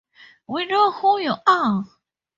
[0.47, 1.85] We know who you are.